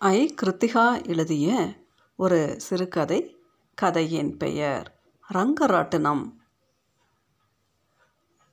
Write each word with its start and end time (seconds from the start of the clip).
ஐ. 0.00 0.34
கிருத்திகா 0.42 1.06
எழுதிய 1.06 1.74
ஒரு 2.16 2.60
சிறுகதை 2.60 3.36
கதையின் 3.74 4.36
பெயர் 4.36 5.00
ரங்கராட்டினம். 5.34 6.22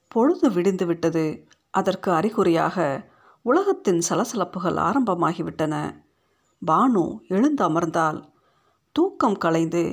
பொழுது 0.07 0.51
விடிந்து 0.51 0.85
விட்டது. 0.85 1.47
அதற்கு 1.71 2.11
அறிகுறியாக 2.11 2.77
உலகத்தின் 3.41 4.01
சலசலப்புகள் 4.09 4.79
ஆரம்பமாகிவிட்டன. 4.79 5.73
பானு 6.61 7.17
எழுந்து 7.27 7.63
அமர்ந்தால் 7.63 8.29
தூக்கம் 8.91 9.37
கலைந்து 9.37 9.83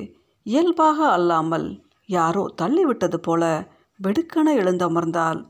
இயல்பாக 0.45 1.11
அல்லாமல் 1.11 1.85
யாரோ 2.05 2.53
தள்ளிவிட்டது 2.61 3.15
போல 3.15 3.67
வெடுக்கென 3.99 4.55
எழுந்து 4.55 4.89
அமர்ந்தால் 4.89 5.45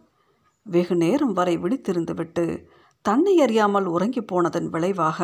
வெகு 0.63 0.95
நேரம் 0.95 1.33
வரை 1.33 1.57
விழித்திருந்துவிட்டு 1.57 2.65
தன்னை 3.01 3.41
அறியாமல் 3.41 3.85
உறங்கி 3.85 4.21
போனதன் 4.21 4.69
விளைவாக 4.69 5.19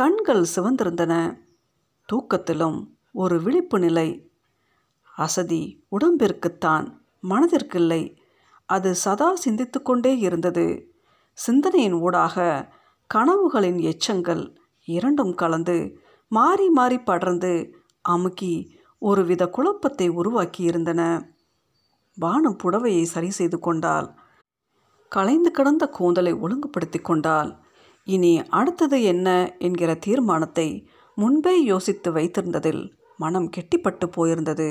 கண்கள் 0.00 0.46
சிவந்திருந்தன. 0.56 1.42
தூக்கத்திலும் 2.12 2.88
ஒரு 3.12 3.42
விழிப்பு 3.42 3.78
நிலை. 3.78 4.30
அசதி 5.16 5.84
உடம்பிற்குத்தான் 5.90 7.00
மனதிற்கில்லை. 7.28 8.16
அது 8.66 8.94
சதா 8.94 9.34
சிந்தித்து 9.34 9.82
கொண்டே 9.82 10.18
இருந்தது. 10.18 10.92
சிந்தனையின் 11.32 11.92
ஊடாக 11.92 12.68
கனவுகளின் 13.14 13.80
எச்சங்கள் 13.80 14.56
இரண்டும் 14.84 15.34
கலந்து 15.34 15.98
மாறி 16.28 16.68
மாறி 16.68 16.98
படர்ந்து 16.98 17.74
அமுக்கி 18.02 18.76
ஒருவித 18.98 19.48
குழப்பத்தை 19.48 20.10
உருவாக்கியிருந்தன. 20.10 21.30
வானம் 22.14 22.58
புடவையை 22.62 23.02
சரி 23.02 23.30
செய்து 23.30 23.58
கொண்டால் 23.58 24.14
கலைந்து 25.08 25.50
கிடந்த 25.50 25.88
கூந்தலை 25.88 26.32
ஒழுங்குபடுத்தி 26.32 26.98
கொண்டால் 26.98 27.58
இனி 28.14 28.32
அடுத்தது 28.58 28.98
என்ன 29.02 29.28
என்கிற 29.58 29.90
தீர்மானத்தை 30.06 30.68
முன்பே 31.16 31.54
யோசித்து 31.62 32.08
வைத்திருந்ததில் 32.12 32.82
மனம் 33.16 33.48
கெட்டிப்பட்டு 33.56 34.06
போயிருந்தது. 34.16 34.68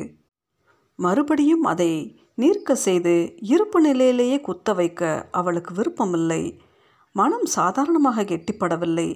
மறுபடியும் 0.99 1.65
அதை 1.71 1.91
நீர்க்க 2.35 2.75
செய்து 2.85 3.13
இருப்பு 3.51 3.79
நிலையிலேயே 3.81 4.37
குத்த 4.41 4.73
வைக்க 4.73 5.09
அவளுக்கு 5.31 5.71
விருப்பமில்லை. 5.73 6.41
மனம் 7.15 7.47
சாதாரணமாக 7.57 8.27
கெட்டிப்படவில்லை. 8.31 9.09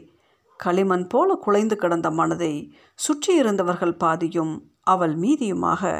களிமண் 0.59 1.08
போல 1.08 1.36
குலைந்து 1.36 1.76
கிடந்த 1.76 2.08
மனதை 2.11 2.53
சுற்றியிருந்தவர்கள் 3.05 3.95
பாதியும் 4.03 4.53
அவள் 4.83 5.16
மீதியுமாக 5.17 5.92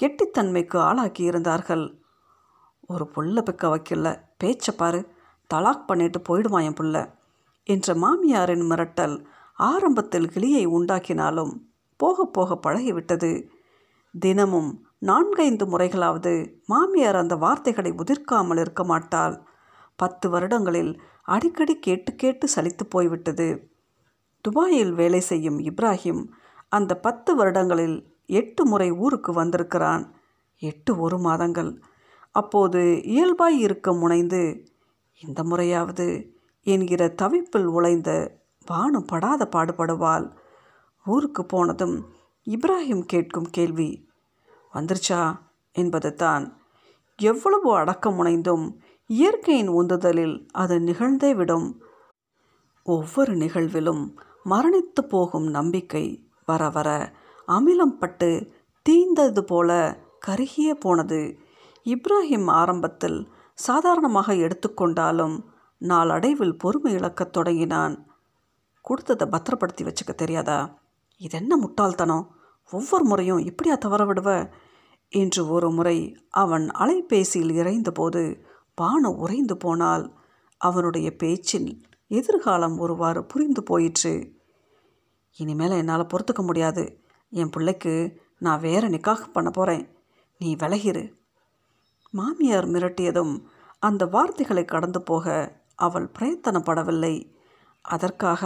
கெட்டித்தன்மைக்கு 0.00 0.78
ஆளாக்கியிருந்தார்கள். 0.88 1.84
ஒரு 2.90 3.04
புள்ள 3.14 3.36
பிக்க 3.46 3.64
வைக்கல 3.72 4.08
பேச்சை 4.40 4.72
பாரு 4.76 5.00
தலாக் 5.50 5.86
பண்ணிட்டு 5.86 6.18
போயிடுவான் 6.20 6.66
என் 6.68 6.78
புள்ள. 6.80 6.96
என்ற 7.68 7.94
மாமியாரின் 7.94 8.64
மிரட்டல் 8.70 9.16
ஆரம்பத்தில் 9.58 10.28
கிளியை 10.28 10.66
உண்டாக்கினாலும் 10.66 11.52
போக 11.96 12.24
போக 12.26 12.58
பழகிவிட்டது. 12.66 13.48
தினமும் 14.14 14.70
நான்கைந்து 14.98 15.64
முறைகளாவது 15.66 16.32
மாமியார் 16.66 17.16
அந்த 17.16 17.34
வார்த்தைகளை 17.36 17.90
உதிர்க்காமல் 17.92 18.60
இருக்க 18.60 18.84
மாட்டாள். 18.84 19.34
பத்து 19.96 20.30
வருடங்களில் 20.30 20.92
அடிக்கடி 21.22 21.74
கேட்டு 21.78 22.14
கேட்டு 22.14 22.48
சலித்து 22.54 22.84
போய்விட்டது. 22.88 23.48
துபாயில் 24.40 24.92
வேலை 24.92 25.20
செய்யும் 25.20 25.58
இப்ராஹிம் 25.58 26.22
அந்த 26.68 26.92
பத்து 26.96 27.30
வருடங்களில் 27.36 27.98
எட்டு 28.26 28.62
முறை 28.66 28.88
ஊருக்கு 28.92 29.32
வந்திருக்கிறான். 29.32 30.04
எட்டு 30.62 30.92
ஒரு 30.98 31.18
மாதங்கள். 31.18 31.70
அப்போது 32.34 32.80
இயல்பாய் 33.04 33.58
இருக்க 33.60 33.92
முனைந்து 33.92 34.42
இந்த 35.20 35.40
முறையாவது 35.44 36.36
என்கிற 36.68 37.02
தவிப்பில் 37.22 37.68
உழைந்த 37.76 38.10
வானம் 38.66 39.04
படாத 39.04 39.48
பாடுபடுவாள். 39.52 40.26
ஊருக்கு 41.04 41.42
போனதும் 41.46 41.96
இப்ராஹிம் 42.46 43.04
கேட்கும் 43.06 43.48
கேள்வி 43.50 43.90
வந்துருச்சா? 44.74 45.22
என்பது 45.74 46.10
தான். 46.14 46.44
எவ்வளவு 47.18 47.68
அடக்க 47.76 48.10
முனைந்தும் 48.10 48.64
இயற்கையின் 49.10 49.70
உந்துதலில் 49.70 50.36
அது 50.52 50.80
நிகழ்ந்தே 50.80 51.30
விடும். 51.34 51.68
ஒவ்வொரு 52.86 53.32
நிகழ்விலும் 53.36 54.04
மரணித்து 54.44 55.02
போகும் 55.08 55.48
நம்பிக்கை 55.50 56.04
வர 56.46 56.62
வர 56.68 56.88
அமிலம் 57.48 57.98
பட்டு 58.00 58.30
தீந்தது 58.82 59.42
போல 59.44 59.70
கருகியே 60.26 60.74
போனது. 60.80 61.20
இப்ராஹிம் 61.86 62.48
ஆரம்பத்தில் 62.60 63.18
சாதாரணமாக 63.58 64.34
எடுத்துக்கொண்டாலும் 64.38 65.36
நாளடைவில் 65.78 66.56
பொறுமை 66.56 66.92
இழக்கத் 66.92 67.32
தொடங்கினான். 67.32 68.06
கொடுத்ததை 68.82 69.28
பத்திரப்படுத்தி 69.28 69.84
வச்சுக்க 69.84 70.14
தெரியாதா? 70.14 70.78
இது 71.16 71.38
என்ன 71.38 71.56
முட்டாள்தனம்? 71.56 72.36
ஒவ்வொரு 72.70 73.04
முறையும் 73.04 73.38
இப்படியா 73.38 73.74
தவற 73.74 74.04
விடுவ? 74.04 74.48
என்று 75.08 75.48
ஒரு 75.48 75.70
முறை 75.70 76.26
அவன் 76.30 76.70
அலைபேசியில் 76.70 77.54
இறைந்தபோது 77.54 78.44
பானு 78.82 79.06
உறைந்து 79.06 79.56
போனால் 79.56 80.12
அவனுடைய 80.58 81.16
பேச்சில் 81.16 81.86
எதிர்காலம் 82.06 82.78
ஒருவாறு 82.78 83.24
புரிந்து 83.24 83.62
போயிற்று. 83.62 84.36
இனிமேல் 85.36 85.70
என்னால் 85.70 86.06
பொறுத்துக்க 86.06 86.42
முடியாது. 86.42 87.00
என் 87.30 87.50
பிள்ளைக்கு 87.50 88.22
நான் 88.38 88.60
வேற 88.60 88.88
நிக்காக 88.88 89.30
பண்ண 89.32 89.50
போகிறேன் 89.50 89.98
நீ 90.38 90.54
விலகிரு. 90.54 91.12
மாமியார் 92.10 92.68
மிரட்டியதும் 92.68 93.42
அந்த 93.78 94.06
வார்த்தைகளை 94.06 94.64
கடந்து 94.64 95.02
போக 95.02 95.56
அவள் 95.78 96.08
பிரயத்தனப்படவில்லை. 96.18 97.14
அதற்காக 97.84 98.42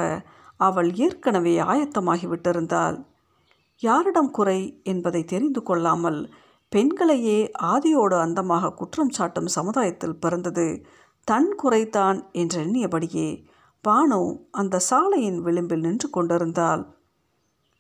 அவள் 0.61 0.91
ஏற்கனவே 0.97 1.55
ஆயத்தமாகிவிட்டிருந்தாள். 1.73 2.99
யாரிடம் 3.83 4.31
குறை 4.31 4.61
என்பதை 4.83 5.23
தெரிந்து 5.25 5.61
கொள்ளாமல் 5.63 6.21
பெண்களையே 6.73 7.39
ஆதியோடு 7.63 8.17
அந்தமாக 8.25 8.75
குற்றம் 8.75 9.15
சாட்டும் 9.19 9.51
சமுதாயத்தில் 9.57 10.21
பிறந்தது 10.21 10.67
தன் 11.29 11.51
குறைதான் 11.63 12.19
என்று 12.33 12.59
எண்ணியபடியே 12.65 13.29
பானு 13.85 14.21
அந்த 14.51 14.81
சாலையின் 14.89 15.41
விளிம்பில் 15.41 15.81
நின்று 15.81 16.09
கொண்டிருந்தாள். 16.11 16.83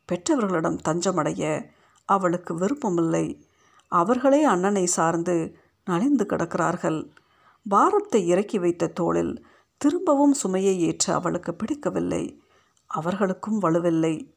பெற்றவர்களிடம் 0.09 0.79
தஞ்சமடைய 0.89 1.43
அவளுக்கு 2.09 2.53
விருப்பமில்லை. 2.55 3.27
அவர்களே 3.93 4.41
அண்ணனை 4.45 4.85
சார்ந்து 4.97 5.37
நலிந்து 5.87 6.25
கிடக்கிறார்கள். 6.25 7.01
பாரத்தை 7.67 8.27
இறக்கி 8.27 8.59
வைத்த 8.59 8.87
தோளில் 8.87 9.47
திரும்பவும் 9.77 10.33
சுமையை 10.33 10.81
ஏற்ற 10.81 11.15
அவளுக்கு 11.15 11.55
பிடிக்கவில்லை. 11.55 12.43
அவர்களுக்கும் 12.87 13.62
வலுவில்லை. 13.62 14.34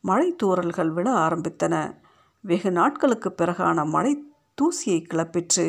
மழை 0.00 0.36
தூறல்கள் 0.42 0.88
விழ 0.88 1.10
ஆரம்பித்தன. 1.10 2.00
வெகு 2.40 2.70
நாட்களுக்கு 2.70 3.34
பிறகான 3.36 3.86
மழை 3.86 4.24
தூசியை 4.62 5.00
கிளப்பிற்று. 5.04 5.66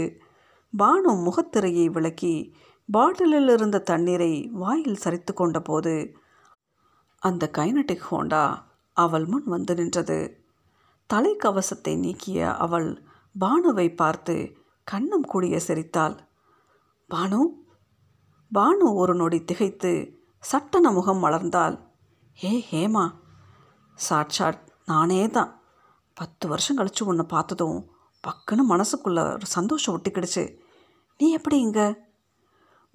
பானு 0.78 1.12
முகத்திரையை 1.28 1.86
விளக்கி 1.86 2.56
பாட்டிலில் 2.92 3.50
இருந்த 3.50 3.80
தண்ணீரை 3.80 4.50
வாயில் 4.54 5.00
சரித்து 5.04 5.34
கொண்டபோது 5.34 6.14
அந்த 7.20 7.50
கைனட்டிக் 7.58 8.06
ஹோண்டா 8.12 8.64
அவள் 8.94 9.26
முன் 9.26 9.44
வந்து 9.44 9.76
நின்றது 9.76 10.46
தலைக்கவசத்தை 11.14 11.98
நீக்கிய 11.98 12.56
அவள் 12.58 13.02
பானுவை 13.40 13.96
பார்த்து 13.96 14.36
கண்ணம் 14.92 15.28
கூடிய 15.28 15.60
சிரித்தாள். 15.60 16.16
பானு? 17.10 17.40
பானு 18.52 18.86
ஒரு 18.94 19.16
நொடி 19.16 19.44
திகைத்து 19.44 19.92
சட்டன 20.52 20.92
முகம் 20.92 21.24
மலர்ந்தால் 21.24 21.76
ஏ 22.44 22.66
ஹேமா 22.72 23.16
சாட்சாட் 24.10 24.60
நானே 24.86 25.28
தான் 25.28 25.62
பத்து 26.14 26.48
வருஷம் 26.48 26.78
கழிச்சு 26.78 27.04
உன்னை 27.04 27.26
பார்த்ததும் 27.26 27.92
பக்குன்னு 28.24 28.64
மனசுக்குள்ள 28.70 29.34
ஒரு 29.34 29.46
சந்தோஷம் 29.46 29.96
ஒட்டிக்கிடுச்சு. 29.96 30.44
நீ 31.18 31.32
எப்படி 31.32 31.60
இங்கே? 31.60 31.88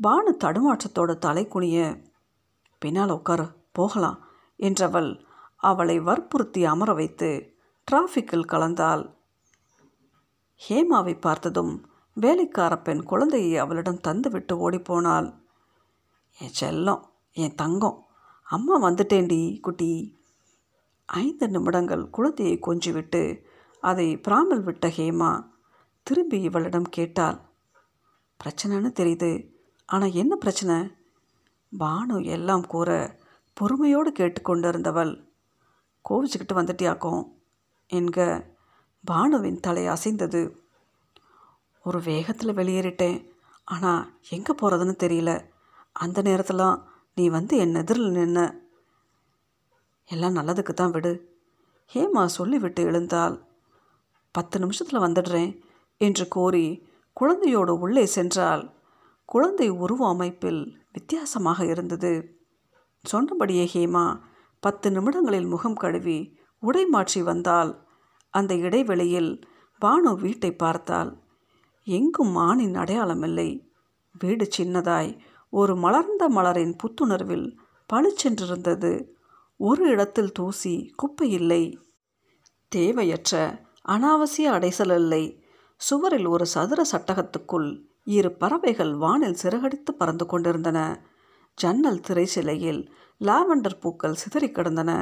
பானு 0.03 0.33
தடுமாற்றத்தோட 0.45 1.19
தலை 1.19 1.49
குனிய 1.49 2.05
பின்னால் 2.79 3.11
உட்காரு 3.11 3.47
போகலாம் 3.73 4.19
என்றவள் 4.59 5.11
அவளை 5.57 6.01
வற்புறுத்தி 6.01 6.65
அமர 6.65 6.93
வைத்து 6.93 7.31
டிராஃபிக்கில் 7.91 8.51
கலந்தாள். 8.53 9.05
ஹேமாவை 10.69 11.21
பார்த்ததும் 11.21 11.75
வேலைக்கார 12.21 12.83
பெண் 12.83 13.03
குழந்தையை 13.03 13.59
அவளிடம் 13.59 14.05
தந்துவிட்டு 14.09 14.53
ஓடிப்போனாள் 14.53 15.35
என் 16.39 16.57
செல்லம் 16.61 17.03
என் 17.33 17.55
தங்கம் 17.55 18.07
அம்மா 18.43 18.83
வந்துட்டேன்டி 18.83 19.61
குட்டி. 19.61 20.17
ஐந்து 21.07 21.49
நிமிடங்கள் 21.49 22.11
குழந்தையை 22.11 22.59
கொஞ்சிவிட்டு 22.67 23.43
அதை 23.81 24.17
பிராமல் 24.17 24.63
விட்ட 24.63 24.89
ஹேமா 24.89 25.47
திரும்பி 26.03 26.41
இவளிடம் 26.41 26.89
கேட்டாள். 26.89 27.39
பிரச்சனைன்னு 28.41 28.91
தெரியுது. 29.01 29.31
ஆனால் 29.87 30.13
என்ன 30.13 30.37
பிரச்சனை? 30.37 30.91
பானு 31.79 32.25
எல்லாம் 32.25 32.67
கூற 32.67 33.19
பொறுமையோடு 33.53 34.11
கேட்டுக்கொண்டிருந்தவள். 34.11 35.13
கோவிச்சுக்கிட்டு 36.09 36.53
வந்துட்டியாக்கும் 36.53 37.23
என்க 37.93 38.47
பானுவின் 39.05 39.61
தலை 39.61 39.87
அசைந்தது. 39.87 40.68
ஒரு 41.89 41.99
வேகத்தில் 42.09 42.59
வெளியேறிட்டேன். 42.59 43.19
ஆனால் 43.69 44.03
எங்கே 44.37 44.53
போகிறதுன்னு 44.55 44.95
தெரியல. 45.05 45.33
அந்த 45.97 46.19
நேரத்தில் 46.29 46.65
நீ 47.17 47.25
வந்து 47.37 47.55
என் 47.63 47.79
எதிரில் 47.81 48.17
நின்ன. 48.17 48.41
எல்லாம் 50.09 50.37
நல்லதுக்கு 50.39 50.73
தான் 50.75 50.95
விடு. 50.95 51.13
ஹேமா 51.91 52.23
சொல்லிவிட்டு 52.37 52.83
எழுந்தாள். 52.91 53.37
பத்து 54.35 54.57
நிமிஷத்தில் 54.63 55.05
வந்துடுறேன் 55.05 55.53
என்று 56.01 56.25
கோரி 56.29 56.67
குழந்தையோடு 57.17 57.73
உள்ளே 57.85 58.05
சென்றால் 58.17 58.65
குழந்தை 59.29 59.69
உருவ 59.85 60.03
அமைப்பில் 60.09 60.61
வித்தியாசமாக 60.97 61.65
இருந்தது. 61.73 62.13
சொன்னபடியே 63.05 63.65
ஹேமா 63.75 64.05
பத்து 64.63 64.87
நிமிடங்களில் 64.91 65.49
முகம் 65.53 65.79
கழுவி 65.83 66.19
உடை 66.63 66.85
மாற்றி 66.95 67.21
வந்தால் 67.23 67.71
அந்த 68.35 68.53
இடைவெளியில் 68.67 69.33
பானு 69.83 70.13
வீட்டை 70.23 70.51
பார்த்தாள். 70.63 71.11
எங்கும் 71.89 72.37
மானின் 72.37 72.75
அடையாளமில்லை? 72.75 73.51
வீடு 74.19 74.49
சின்னதாய் 74.57 75.19
ஒரு 75.51 75.77
மலர்ந்த 75.77 76.29
மலரின் 76.29 76.75
புத்துணர்வில் 76.77 77.47
பளிச்சென்றிருந்தது 77.93 78.93
ஒரு 79.57 79.85
இடத்தில் 79.89 80.33
தூசி 80.33 80.93
குப்பை 80.97 81.31
இல்லை. 81.31 81.63
தேவையற்ற 82.69 83.33
அனாவசிய 83.89 84.51
அடைசல் 84.51 84.95
இல்லை. 84.95 85.43
சுவரில் 85.77 86.27
ஒரு 86.27 86.47
சதுர 86.47 86.85
சட்டகத்துக்குள் 86.93 87.69
இரு 88.05 88.31
பறவைகள் 88.33 88.95
வானில் 88.95 89.41
சிறகடித்து 89.43 89.93
பறந்து 89.99 90.27
கொண்டிருந்தன. 90.27 90.79
ஜன்னல் 91.55 92.01
திரைச்சிலையில் 92.09 92.83
லாவெண்டர் 93.21 93.81
பூக்கள் 93.81 94.15
சிதறி 94.15 94.51
கிடந்தன. 94.51 94.93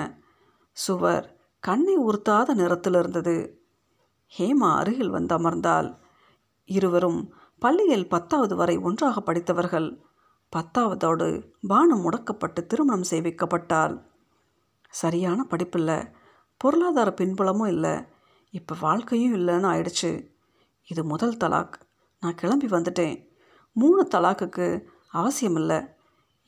சுவர் 0.73 1.27
கண்ணை 1.61 1.95
உறுத்தாத 1.99 2.55
நிறத்தில் 2.55 2.95
இருந்தது 2.95 3.37
ஹேமா 4.39 4.71
அருகில் 4.77 5.11
வந்து 5.11 5.35
அமர்ந்தாள். 5.39 5.89
இருவரும் 6.67 7.35
பள்ளியில் 7.59 8.09
பத்தாவது 8.09 8.57
வரை 8.57 8.77
ஒன்றாக 8.77 9.21
படித்தவர்கள். 9.21 9.89
பத்தாவதோடு 10.57 11.29
பானம் 11.67 12.11
முடக்கப்பட்டு 12.11 12.67
திருமணம் 12.67 13.09
செய்விக்கப்பட்டால் 13.11 14.03
சரியான 14.91 15.47
படிப்பில்லை. 15.51 16.13
பொருளாதார 16.57 17.13
பின்புலமும் 17.13 17.69
இல்லை. 17.69 18.05
இப்போ 18.51 18.77
வாழ்க்கையும் 18.81 19.35
இல்லைன்னு 19.35 19.71
ஆயிடுச்சு. 19.73 20.27
இது 20.87 21.05
முதல் 21.05 21.37
தலாக். 21.37 21.73
நான் 22.21 22.35
கிளம்பி 22.35 22.67
வந்துட்டேன். 22.67 23.29
மூணு 23.73 24.09
தலாக்குக்கு 24.11 24.85
அவசியம் 25.11 25.57
இல்லை 25.57 25.81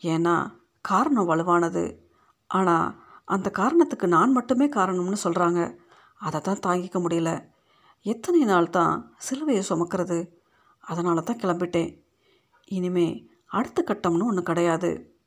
ஏன்னா 0.03 0.53
காரணம் 0.81 1.29
வலுவானது. 1.29 1.99
ஆனால் 2.47 2.95
அந்த 3.25 3.51
காரணத்துக்கு 3.51 4.09
நான் 4.09 4.33
மட்டுமே 4.33 4.69
காரணம்னு 4.69 5.17
சொல்கிறாங்க 5.25 5.77
அதை 6.19 6.41
தான் 6.41 6.65
தாங்கிக்க 6.67 6.99
முடியல. 6.99 7.57
எத்தனை 8.03 8.45
நாள் 8.45 8.71
தான் 8.71 9.17
சிலுவையை 9.29 9.63
சுமக்கிறது? 9.69 10.29
அதனால 10.81 11.21
தான் 11.21 11.37
கிளம்பிட்டேன். 11.37 12.03
இனிமே 12.65 13.29
அடுத்த 13.47 13.85
கட்டம்னு 13.87 14.25
ஒன்று 14.25 14.43
கிடையாது. 14.43 15.21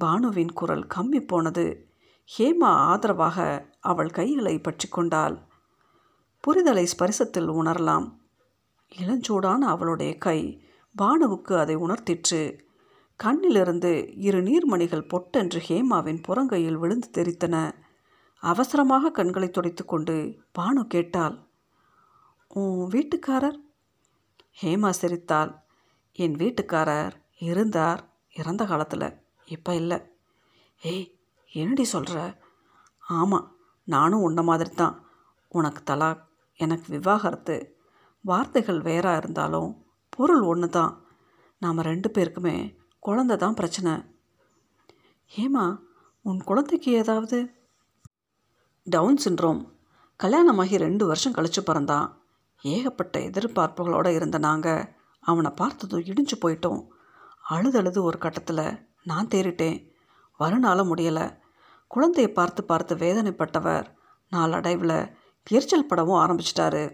பானுவின் 0.00 0.52
குரல் 0.52 0.86
கம்மி 0.94 1.26
போனது. 1.26 1.92
ஹேமா 2.38 2.70
ஆதரவாக 2.90 3.66
அவள் 3.80 4.10
கைகளை 4.10 4.58
பற்றி 4.58 4.88
கொண்டாள். 4.88 5.38
புரிதலை 6.46 6.86
ஸ்பரிசத்தில் 6.86 7.48
உணரலாம். 7.48 8.12
இளஞ்சூடான 8.98 9.58
அவளுடைய 9.58 10.18
கை 10.18 10.64
பானுவுக்கு 11.02 11.58
அதை 11.58 11.76
உணர்த்திற்று. 11.76 12.58
கண்ணிலிருந்து 13.24 14.12
இரு 14.16 14.42
நீர்மணிகள் 14.42 15.08
பொட்டென்று 15.08 15.60
ஹேமாவின் 15.68 16.22
புறங்கையில் 16.28 16.78
விழுந்து 16.78 17.08
தெரித்தன. 17.12 17.74
அவசரமாக 18.38 19.10
கண்களை 19.10 19.50
துடைத்து 19.50 19.84
கொண்டு 19.84 20.36
பானு 20.58 20.86
கேட்டாள். 20.86 21.43
உன் 22.48 22.88
வீட்டுக்காரர்? 22.90 23.58
ஹேமா 24.62 24.90
சிரித்தாள். 24.90 25.62
என் 26.12 26.36
வீட்டுக்காரர் 26.36 27.12
இருந்தார் 27.38 28.10
இறந்த 28.34 28.64
காலத்தில் 28.64 29.22
இப்போ 29.44 29.74
இல்லை. 29.74 29.98
ஏய் 30.82 31.18
என்னடி 31.52 31.84
சொல்கிற 31.84 32.42
ஆமாம் 32.98 33.56
நானும் 33.84 34.22
உன்ன 34.22 34.42
மாதிரி 34.42 34.70
தான் 34.70 35.06
உனக்கு 35.48 35.94
தலாக் 35.94 36.22
எனக்கு 36.56 36.98
விவாகரத்து. 36.98 37.56
வார்த்தைகள் 38.20 38.80
வேறாக 38.80 39.16
இருந்தாலும் 39.16 39.84
பொருள் 40.08 40.40
ஒன்று 40.40 40.68
தான் 40.68 41.04
நாம் 41.58 41.80
ரெண்டு 41.80 42.08
பேருக்குமே 42.08 42.76
குழந்த 43.06 43.36
தான் 43.36 43.54
பிரச்சனை. 43.54 43.92
ஏமா 45.36 45.80
உன் 46.22 46.42
குழந்தைக்கு 46.44 46.92
ஏதாவது? 46.92 47.50
டவுன் 48.84 49.18
சின்ரோம் 49.24 49.72
கல்யாணமாகி 50.20 50.76
ரெண்டு 50.76 51.06
வருஷம் 51.06 51.32
கழித்து 51.32 51.62
பிறந்தான். 51.62 52.23
ஏகப்பட்ட 52.64 53.18
எதிர்பார்ப்புகளோடு 53.18 54.10
இருந்த 54.14 54.38
நாங்கள் 54.38 54.82
அவனை 55.20 55.50
பார்த்ததும் 55.50 56.00
இடிஞ்சு 56.00 56.36
போயிட்டோம். 56.40 56.82
அழுதழுது 57.50 58.00
ஒரு 58.02 58.18
கட்டத்தில் 58.18 58.88
நான் 59.02 59.26
தேறிட்டேன். 59.26 59.78
வருணால 60.38 60.80
முடியலை. 60.90 61.26
குழந்தையை 61.86 62.32
பார்த்து 62.32 62.64
பார்த்து 62.64 62.94
வேதனைப்பட்டவர் 62.96 63.86
நாளடைவில் 64.30 64.96
எரிச்சல் 65.50 65.86
படவும் 65.86 66.20
ஆரம்பிச்சிட்டாரு. 66.20 66.84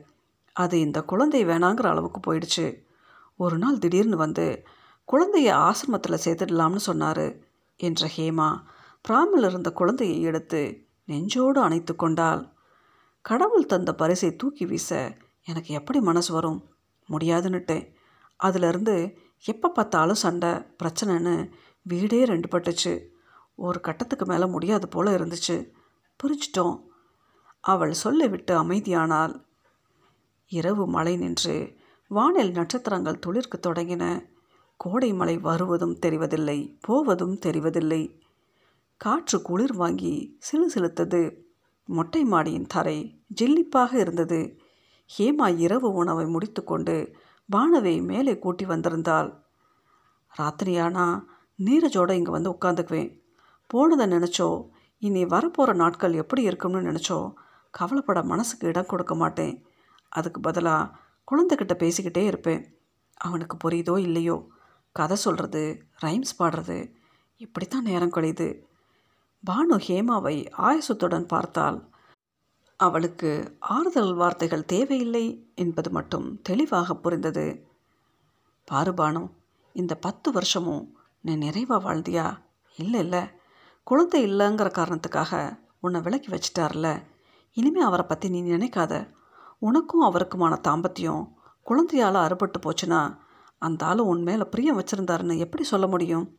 அது 0.52 0.81
இந்த 0.81 1.02
குழந்தை 1.02 1.46
வேணாங்கிற 1.46 1.87
அளவுக்கு 1.87 2.20
போயிடுச்சு. 2.20 2.66
ஒரு 3.37 3.58
நாள் 3.58 3.78
திடீர்னு 3.78 4.16
வந்து 4.16 4.46
குழந்தைய 5.12 5.50
ஆசிரமத்தில் 5.66 6.23
சேர்த்துடலாம்னு 6.25 6.82
சொன்னார் 6.88 7.26
என்ற 7.76 8.11
ஹேமா 8.16 8.50
பிராமில் 9.08 9.46
இருந்த 9.49 9.70
குழந்தையை 9.70 10.20
எடுத்து 10.23 10.87
நெஞ்சோடு 11.05 11.61
அணைத்து 11.61 11.96
கொண்டாள். 11.96 12.43
கடவுள் 13.20 13.66
தந்த 13.66 13.94
பரிசை 13.94 14.37
தூக்கி 14.37 14.66
வீச 14.66 15.16
எனக்கு 15.44 15.75
எப்படி 15.75 16.00
மனசு 16.00 16.32
வரும்? 16.32 16.64
முடியாதுன்னுட்டேன் 17.08 17.94
அதிலிருந்து 18.37 19.19
எப்போ 19.44 19.69
பார்த்தாலும் 19.69 20.14
சண்டை 20.14 20.48
பிரச்சனைன்னு 20.48 21.50
வீடே 21.82 22.25
ரெண்டு 22.25 22.48
பட்டுச்சு 22.48 23.06
ஒரு 23.54 23.81
கட்டத்துக்கு 23.81 24.26
மேலே 24.26 24.46
முடியாது 24.46 24.88
போல் 24.88 25.06
இருந்துச்சு. 25.06 25.70
புரிச்சிட்டோம் 26.20 26.82
அவள் 27.60 27.92
சொல்லிவிட்டு 27.92 28.62
அமைதியானாள். 28.62 29.44
இரவு 30.48 30.87
மழை 30.87 31.16
நின்று 31.16 31.76
வானில் 32.08 32.50
நட்சத்திரங்கள் 32.50 33.19
துளிர்க்கு 33.26 33.58
தொடங்கின. 33.58 34.26
கோடை 34.76 35.12
மழை 35.12 35.38
வருவதும் 35.38 35.98
தெரிவதில்லை 36.06 36.76
போவதும் 36.81 37.38
தெரிவதில்லை. 37.46 38.02
காற்று 38.96 39.42
குளிர் 39.42 39.76
வாங்கி 39.76 40.37
சிலு 40.38 40.70
சிலுத்தது 40.75 41.20
மொட்டை 41.84 42.25
மாடியின் 42.25 42.66
தரை 42.66 43.22
ஜில்லிப்பாக 43.40 43.94
இருந்தது. 43.94 44.40
ஹேமா 45.11 45.47
இரவு 45.59 45.89
உணவை 45.93 46.25
முடித்துக்கொண்டு 46.25 46.95
பானவை 47.49 47.95
மேலே 48.03 48.39
கூட்டி 48.39 48.65
வந்திருந்தாள். 48.65 49.31
ராத்திரியானா 50.33 51.07
நீரஜோட 51.59 52.11
இங்கே 52.11 52.31
வந்து 52.31 52.51
உட்காந்துக்குவேன். 52.51 53.11
போனதை 53.67 54.07
நினச்சோ 54.07 54.49
இனி 55.03 55.25
வரப்போகிற 55.25 55.73
நாட்கள் 55.75 56.12
எப்படி 56.12 56.43
இருக்கும்னு 56.43 56.81
நினச்சோ 56.81 57.19
கவலைப்பட 57.71 58.23
மனசுக்கு 58.23 58.69
இடம் 58.69 58.87
கொடுக்க 58.87 59.14
மாட்டேன். 59.14 59.55
அதுக்கு 60.09 60.40
பதிலாக 60.40 60.90
குழந்தைகிட்ட 61.29 61.75
பேசிக்கிட்டே 61.83 62.25
இருப்பேன். 62.25 62.62
அவனுக்கு 63.21 63.57
புரியுதோ 63.64 63.99
இல்லையோ 63.99 64.37
கதை 64.97 65.17
சொல்கிறது 65.17 65.62
ரைம்ஸ் 66.00 66.38
பாடுறது 66.38 66.79
இப்படித்தான் 67.40 67.83
நேரம் 67.83 68.12
கழியுது. 68.12 68.49
பானு 69.45 69.76
ஹேமாவை 69.87 70.37
ஆயசத்துடன் 70.59 71.26
பார்த்தால் 71.26 71.79
அவளுக்கு 72.80 73.56
ஆறுதல் 73.58 74.14
வார்த்தைகள் 74.14 74.64
தேவையில்லை 74.64 75.52
என்பது 75.54 75.90
மட்டும் 75.90 76.42
தெளிவாக 76.42 76.94
புரிந்தது. 76.94 77.66
பாருபானு 78.70 79.30
இந்த 79.72 79.94
பத்து 79.94 80.32
வருஷமும் 80.32 80.99
நீ 81.20 81.37
நிறைவாக 81.37 81.80
வாழ்ந்தியா? 81.84 82.38
இல்லை 82.76 83.00
இல்லை. 83.00 83.22
குழந்தை 83.82 84.26
இல்லைங்கிற 84.26 84.70
காரணத்துக்காக 84.70 85.58
உன்னை 85.80 86.00
விலக்கி 86.00 86.28
வச்சிட்டார்ல. 86.28 87.02
இனிமே 87.52 87.80
அவரை 87.80 88.06
பற்றி 88.06 88.28
நீ 88.28 88.42
நினைக்காத. 88.42 89.10
உனக்கும் 89.58 90.14
அவருக்குமான 90.14 90.58
தாம்பத்தியம் 90.68 91.28
குழந்தையால் 91.62 92.14
அறுபட்டு 92.14 92.58
போச்சுன்னா 92.58 93.18
அந்த 93.58 93.87
ஆள் 93.87 93.99
உன் 93.99 94.22
மேலே 94.22 94.42
பிரியம் 94.42 94.78
வச்சுருந்தாருன்னு 94.78 95.38
எப்படி 95.38 95.64
சொல்ல 95.64 95.87
முடியும்? 95.87 96.38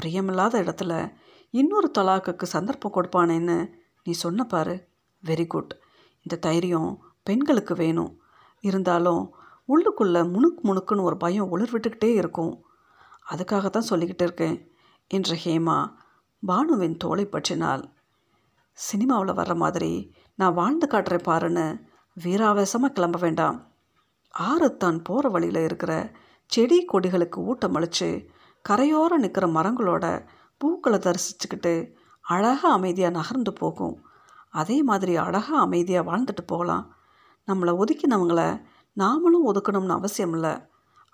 பிரியமில்லாத 0.00 0.56
இடத்துல 0.62 1.12
இன்னொரு 1.50 1.90
தலாக்குக்கு 1.98 2.42
சந்தர்ப்பம் 2.42 2.94
கொடுப்பானேன்னு 2.94 3.68
நீ 4.04 4.12
சொன்ன 4.12 4.44
பாரு. 4.44 4.90
வெரி 5.24 5.46
குட் 5.46 5.72
இந்த 6.26 6.36
தைரியம் 6.46 6.90
பெண்களுக்கு 7.22 7.74
வேணும். 7.74 8.12
இருந்தாலும் 8.60 9.22
உள்ளுக்குள்ளே 9.68 10.20
முணுக்கு 10.34 10.62
முணுக்குன்னு 10.68 11.06
ஒரு 11.08 11.16
பயம் 11.16 11.50
உளிர் 11.52 11.72
விட்டுக்கிட்டே 11.74 12.10
இருக்கும். 12.20 12.52
அதுக்காக 13.32 13.66
தான் 13.70 13.88
சொல்லிக்கிட்டு 13.90 14.24
இருக்கேன் 14.26 14.56
என்ற 15.10 15.36
ஹேமா 15.44 15.78
பானுவின் 16.42 16.96
தோலை 16.96 17.24
பற்றினாள். 17.26 17.84
சினிமாவில் 18.78 19.38
வர்ற 19.40 19.54
மாதிரி 19.54 19.92
நான் 20.34 20.54
வாழ்ந்து 20.54 20.86
காட்டுறேன் 20.86 21.26
பாருன்னு 21.30 21.66
வீராவேசமாக 22.16 22.94
கிளம்ப 22.96 23.18
வேண்டாம். 23.18 23.58
ஆறு 24.34 24.68
தான் 24.76 24.98
போகிற 25.02 25.28
வழியில் 25.28 25.64
இருக்கிற 25.68 25.92
செடி 26.46 26.78
கொடிகளுக்கு 26.92 27.38
ஊட்டம் 27.50 27.76
அளித்து 27.78 28.08
கரையோரம் 28.64 29.22
நிற்கிற 29.24 29.46
மரங்களோட 29.56 30.06
பூக்களை 30.60 30.98
தரிசிச்சுக்கிட்டு 30.98 31.74
அழகாக 32.24 32.72
அமைதியாக 32.72 33.16
நகர்ந்து 33.18 33.52
போகும். 33.52 33.96
அதே 34.52 34.82
மாதிரி 34.82 35.16
அழகாக 35.16 35.58
அமைதியாக 35.58 36.08
வாழ்ந்துட்டு 36.10 36.42
போகலாம். 36.46 36.84
நம்மளை 37.46 37.72
ஒதுக்கினவங்கள 37.82 38.40
நாமளும் 38.96 39.46
ஒதுக்கணும்னு 39.46 39.96
அவசியம் 39.98 40.32
இல்லை. 40.32 40.50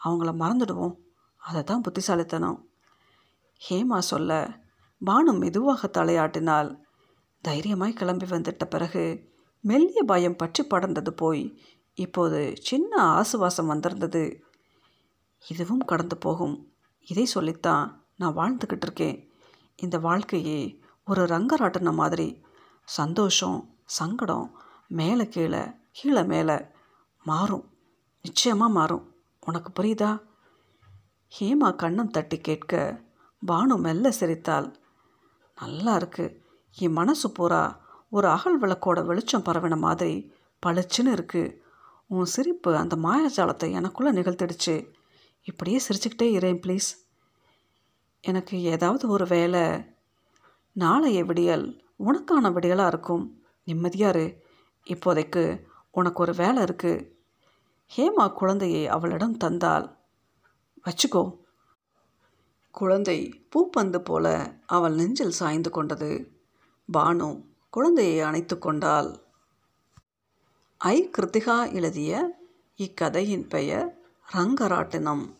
அவங்கள 0.05 0.31
மறந்துடுவோம். 0.43 0.97
அதை 1.37 1.63
தான் 1.63 1.81
புத்திசாலித்தனம். 1.81 2.59
ஹேமா 3.69 3.99
சொல்ல 3.99 4.31
பானு 5.07 5.39
மெதுவாக 5.39 5.91
தலையாட்டினால் 5.93 6.71
தைரியமாய் 7.41 7.93
கிளம்பி 7.93 8.27
வந்துட்ட 8.27 8.65
பிறகு 8.65 9.05
மெல்லிய 9.61 10.03
பயம் 10.03 10.37
பற்றி 10.37 10.67
படர்ந்தது 10.67 11.11
போய் 11.11 11.63
இப்போது 11.95 12.55
சின்ன 12.61 13.03
ஆசுவாசம் 13.03 13.67
வந்திருந்தது. 13.67 14.25
இதுவும் 15.49 15.85
கடந்து 15.85 16.17
போகும். 16.17 16.57
இதை 17.07 17.25
சொல்லித்தான் 17.25 17.87
நான் 18.17 18.37
வாழ்ந்துக்கிட்டு 18.37 18.85
இருக்கேன். 18.87 19.31
இந்த 19.77 19.99
வாழ்க்கையே 19.99 20.81
ஒரு 21.07 21.25
ரங்கராட்டின 21.25 21.93
மாதிரி 21.93 22.29
சந்தோஷம் 22.89 23.59
சங்கடம் 23.85 24.47
மேலே 24.89 25.29
கீழே 25.29 25.63
கீழே 25.93 26.23
மேலே 26.23 26.57
மாறும். 27.25 27.65
நிச்சயமாக 28.23 28.73
மாறும். 28.73 29.15
உனக்கு 29.41 29.71
புரியுதா? 29.73 30.23
ஹேமா 31.39 31.71
கண்ணம் 31.75 32.11
தட்டி 32.11 32.39
கேட்க 32.39 33.03
பானு 33.47 33.79
மெல்ல 33.79 34.11
சிரித்தாள். 34.11 34.77
நல்லா 35.57 35.95
இருக்கு. 35.95 36.43
என் 36.79 36.93
மனசு 36.93 37.31
பூரா 37.31 37.81
ஒரு 38.11 38.29
அகல் 38.29 38.61
விளக்கோட 38.61 39.05
வெளிச்சம் 39.05 39.43
பரவின 39.43 39.77
மாதிரி 39.79 40.33
பளிச்சுன்னு 40.67 41.13
இருக்கு. 41.13 41.63
உன் 42.07 42.25
சிரிப்பு 42.25 42.77
அந்த 42.77 42.97
மாயாஜாலத்தை 42.97 43.69
எனக்குள்ளே 43.81 44.13
நிகழ்த்திடுச்சு. 44.19 44.77
இப்படியே 45.45 45.81
சிரிச்சுக்கிட்டே 45.89 46.31
இரேன் 46.31 46.61
ப்ளீஸ் 46.61 46.89
எனக்கு 48.21 48.63
ஏதாவது 48.63 49.09
ஒரு 49.09 49.27
வேலை 49.27 49.85
நாளைய 50.73 51.25
விடியல் 51.25 51.87
உனக்கான 52.07 52.53
விடியலாக 52.53 52.87
இருக்கும். 52.87 53.43
நிம்மதியாரு 53.67 54.39
இப்போதைக்கு 54.85 55.63
உனக்கு 55.91 56.23
ஒரு 56.23 56.35
வேலை 56.35 56.63
இருக்குது 56.63 57.11
ஹேமா 57.97 58.33
குழந்தையை 58.33 58.87
அவளிடம் 58.87 59.37
தந்தாள். 59.37 59.97
வச்சுக்கோ. 60.85 61.39
குழந்தை 62.71 63.49
பூப்பந்து 63.51 63.99
போல 63.99 64.55
அவள் 64.67 64.95
நெஞ்சில் 64.95 65.31
சாய்ந்து 65.31 65.71
கொண்டது. 65.71 66.41
பானு 66.93 67.45
குழந்தையை 67.71 68.21
அணைத்து 68.21 68.59
கொண்டாள். 68.59 69.19
ஐ 70.77 71.11
கிருத்திகா 71.11 71.73
எழுதிய 71.73 72.39
இக்கதையின் 72.77 73.49
பெயர் 73.49 73.99
ரங்கராட்டினம். 74.33 75.38